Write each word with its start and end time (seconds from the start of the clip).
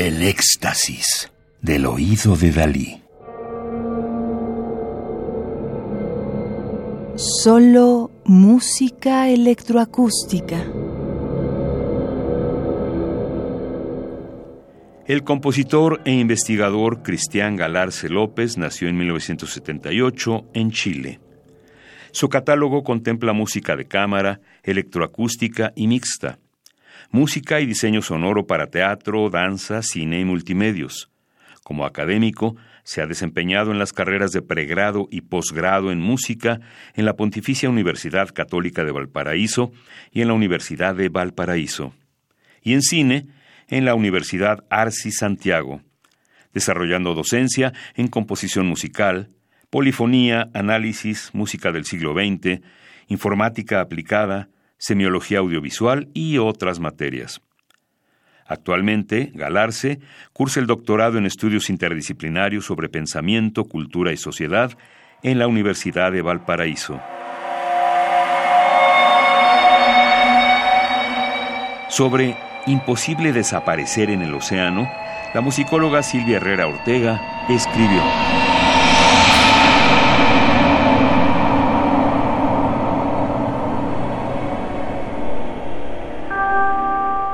El 0.00 0.22
éxtasis 0.22 1.28
del 1.60 1.84
oído 1.84 2.36
de 2.36 2.52
Dalí. 2.52 3.02
Solo 7.16 8.12
música 8.24 9.28
electroacústica. 9.28 10.64
El 15.08 15.24
compositor 15.24 16.00
e 16.04 16.12
investigador 16.12 17.02
Cristian 17.02 17.56
Galarce 17.56 18.08
López 18.08 18.56
nació 18.56 18.86
en 18.86 18.98
1978 18.98 20.44
en 20.54 20.70
Chile. 20.70 21.18
Su 22.12 22.28
catálogo 22.28 22.84
contempla 22.84 23.32
música 23.32 23.74
de 23.74 23.88
cámara, 23.88 24.40
electroacústica 24.62 25.72
y 25.74 25.88
mixta, 25.88 26.38
música 27.10 27.60
y 27.60 27.66
diseño 27.66 28.02
sonoro 28.02 28.46
para 28.46 28.68
teatro, 28.68 29.30
danza, 29.30 29.82
cine 29.82 30.20
y 30.20 30.24
multimedios. 30.24 31.10
Como 31.62 31.84
académico, 31.84 32.56
se 32.82 33.02
ha 33.02 33.06
desempeñado 33.06 33.70
en 33.70 33.78
las 33.78 33.92
carreras 33.92 34.32
de 34.32 34.40
pregrado 34.40 35.08
y 35.10 35.20
posgrado 35.20 35.92
en 35.92 36.00
música 36.00 36.60
en 36.94 37.04
la 37.04 37.16
Pontificia 37.16 37.68
Universidad 37.68 38.30
Católica 38.30 38.84
de 38.84 38.92
Valparaíso 38.92 39.72
y 40.10 40.22
en 40.22 40.28
la 40.28 40.34
Universidad 40.34 40.94
de 40.94 41.10
Valparaíso. 41.10 41.92
Y 42.62 42.72
en 42.72 42.80
cine, 42.80 43.26
en 43.68 43.84
la 43.84 43.94
Universidad 43.94 44.64
Arci 44.70 45.12
Santiago, 45.12 45.82
desarrollando 46.54 47.14
docencia 47.14 47.74
en 47.94 48.08
composición 48.08 48.66
musical, 48.66 49.28
polifonía, 49.70 50.48
análisis, 50.54 51.30
música 51.34 51.72
del 51.72 51.84
siglo 51.84 52.14
XX, 52.14 52.62
informática 53.08 53.80
aplicada, 53.80 54.48
semiología 54.78 55.38
audiovisual 55.40 56.08
y 56.14 56.38
otras 56.38 56.80
materias. 56.80 57.42
Actualmente, 58.46 59.30
Galarce 59.34 60.00
cursa 60.32 60.60
el 60.60 60.66
doctorado 60.66 61.18
en 61.18 61.26
estudios 61.26 61.68
interdisciplinarios 61.68 62.64
sobre 62.64 62.88
pensamiento, 62.88 63.64
cultura 63.64 64.12
y 64.12 64.16
sociedad 64.16 64.72
en 65.22 65.38
la 65.38 65.46
Universidad 65.46 66.12
de 66.12 66.22
Valparaíso. 66.22 66.98
Sobre 71.90 72.36
Imposible 72.66 73.32
desaparecer 73.32 74.10
en 74.10 74.20
el 74.20 74.34
océano, 74.34 74.90
la 75.32 75.40
musicóloga 75.40 76.02
Silvia 76.02 76.36
Herrera 76.36 76.66
Ortega 76.66 77.46
escribió. 77.48 78.02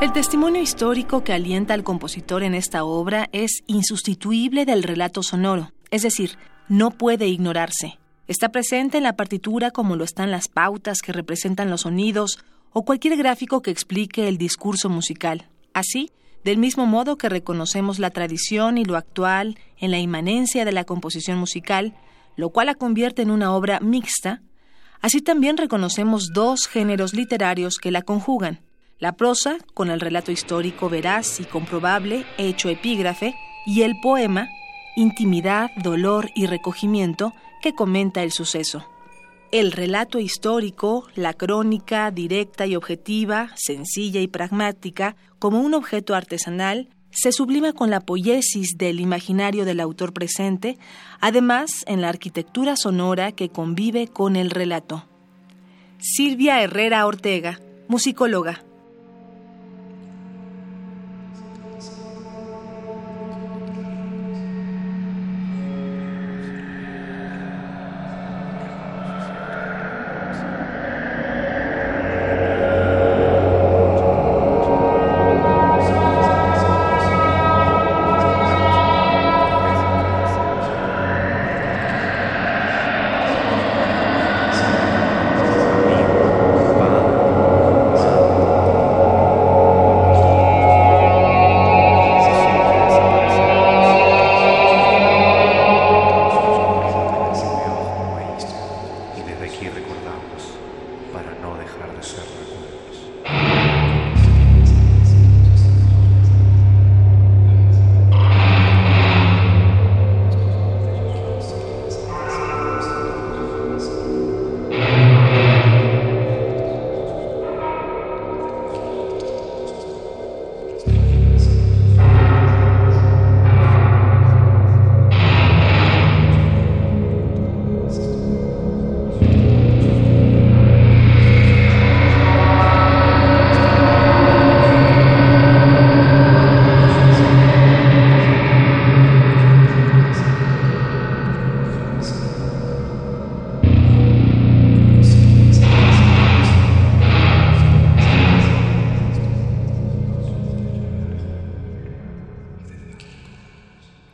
El 0.00 0.14
testimonio 0.14 0.62
histórico 0.62 1.24
que 1.24 1.34
alienta 1.34 1.74
al 1.74 1.84
compositor 1.84 2.42
en 2.42 2.54
esta 2.54 2.84
obra 2.84 3.28
es 3.32 3.62
insustituible 3.66 4.64
del 4.64 4.82
relato 4.82 5.22
sonoro, 5.22 5.72
es 5.90 6.00
decir, 6.00 6.38
no 6.70 6.90
puede 6.90 7.28
ignorarse. 7.28 7.98
Está 8.26 8.48
presente 8.48 8.96
en 8.96 9.02
la 9.02 9.16
partitura 9.16 9.70
como 9.70 9.96
lo 9.96 10.04
están 10.04 10.30
las 10.30 10.48
pautas 10.48 11.02
que 11.02 11.12
representan 11.12 11.68
los 11.68 11.82
sonidos 11.82 12.38
o 12.72 12.86
cualquier 12.86 13.18
gráfico 13.18 13.60
que 13.60 13.70
explique 13.70 14.26
el 14.26 14.38
discurso 14.38 14.88
musical. 14.88 15.50
Así, 15.74 16.10
del 16.44 16.56
mismo 16.56 16.86
modo 16.86 17.18
que 17.18 17.28
reconocemos 17.28 17.98
la 17.98 18.08
tradición 18.08 18.78
y 18.78 18.86
lo 18.86 18.96
actual 18.96 19.58
en 19.76 19.90
la 19.90 19.98
inmanencia 19.98 20.64
de 20.64 20.72
la 20.72 20.84
composición 20.84 21.36
musical, 21.36 21.94
lo 22.36 22.48
cual 22.48 22.68
la 22.68 22.74
convierte 22.74 23.20
en 23.20 23.30
una 23.30 23.54
obra 23.54 23.80
mixta, 23.80 24.40
así 25.02 25.20
también 25.20 25.58
reconocemos 25.58 26.30
dos 26.32 26.68
géneros 26.68 27.12
literarios 27.12 27.76
que 27.76 27.90
la 27.90 28.00
conjugan, 28.00 28.60
la 29.00 29.12
prosa, 29.12 29.56
con 29.74 29.90
el 29.90 29.98
relato 29.98 30.30
histórico 30.30 30.88
veraz 30.90 31.40
y 31.40 31.44
comprobable, 31.44 32.26
hecho 32.36 32.68
epígrafe, 32.68 33.34
y 33.66 33.82
el 33.82 33.98
poema, 34.00 34.48
intimidad, 34.94 35.70
dolor 35.76 36.30
y 36.34 36.46
recogimiento, 36.46 37.32
que 37.62 37.74
comenta 37.74 38.22
el 38.22 38.30
suceso. 38.30 38.84
El 39.52 39.72
relato 39.72 40.18
histórico, 40.20 41.08
la 41.16 41.32
crónica 41.32 42.10
directa 42.10 42.66
y 42.66 42.76
objetiva, 42.76 43.50
sencilla 43.56 44.20
y 44.20 44.28
pragmática, 44.28 45.16
como 45.38 45.60
un 45.60 45.74
objeto 45.74 46.14
artesanal, 46.14 46.88
se 47.10 47.32
sublima 47.32 47.72
con 47.72 47.90
la 47.90 48.00
poiesis 48.00 48.76
del 48.76 49.00
imaginario 49.00 49.64
del 49.64 49.80
autor 49.80 50.12
presente, 50.12 50.78
además 51.20 51.84
en 51.86 52.00
la 52.00 52.08
arquitectura 52.08 52.76
sonora 52.76 53.32
que 53.32 53.48
convive 53.48 54.06
con 54.06 54.36
el 54.36 54.50
relato. 54.50 55.06
Silvia 55.98 56.62
Herrera 56.62 57.04
Ortega, 57.06 57.58
musicóloga. 57.88 58.62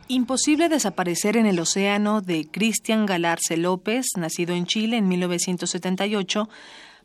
Imposible 0.09 0.69
desaparecer 0.69 1.35
en 1.35 1.45
el 1.45 1.59
océano 1.59 2.21
de 2.21 2.47
Cristian 2.49 3.05
Galarce 3.05 3.57
López, 3.57 4.05
nacido 4.15 4.55
en 4.55 4.65
Chile 4.65 4.95
en 4.95 5.09
1978, 5.09 6.47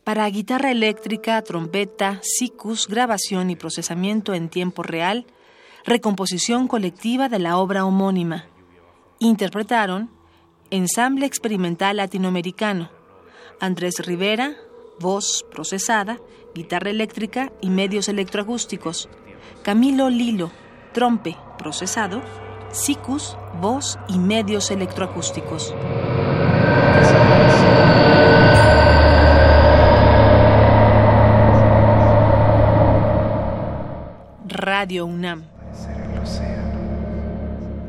para 0.04 0.28
guitarra 0.30 0.70
eléctrica, 0.70 1.42
trompeta, 1.42 2.20
sicus, 2.22 2.86
grabación 2.86 3.50
y 3.50 3.56
procesamiento 3.56 4.34
en 4.34 4.48
tiempo 4.48 4.84
real, 4.84 5.26
recomposición 5.84 6.68
colectiva 6.68 7.28
de 7.28 7.40
la 7.40 7.58
obra 7.58 7.84
homónima. 7.84 8.46
Interpretaron 9.18 10.08
Ensamble 10.70 11.26
Experimental 11.26 11.96
Latinoamericano, 11.96 12.88
Andrés 13.58 13.94
Rivera, 13.98 14.54
voz 15.00 15.44
procesada, 15.50 16.20
guitarra 16.54 16.90
eléctrica 16.90 17.52
y 17.60 17.70
medios 17.70 18.08
electroacústicos, 18.08 19.08
Camilo 19.64 20.08
Lilo, 20.08 20.52
trompe 20.92 21.36
procesado, 21.58 22.22
SICUS, 22.72 23.36
voz 23.60 23.98
y 24.08 24.18
medios 24.18 24.70
electroacústicos. 24.70 25.74
Radio 34.48 35.04
UNAM. 35.06 35.44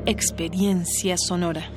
Experiencia 0.05 1.15
sonora. 1.17 1.69